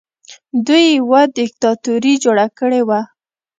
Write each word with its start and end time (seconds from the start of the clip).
دوی 0.67 0.85
یوه 0.99 1.21
دیکتاتوري 1.37 2.13
جوړه 2.23 2.45
کړې 2.59 2.81
وه 2.87 3.01